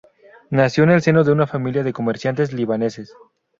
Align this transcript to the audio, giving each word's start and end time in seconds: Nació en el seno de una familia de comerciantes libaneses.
Nació 0.49 0.83
en 0.85 0.89
el 0.89 1.03
seno 1.03 1.23
de 1.23 1.31
una 1.31 1.45
familia 1.45 1.83
de 1.83 1.93
comerciantes 1.93 2.53
libaneses. 2.53 3.13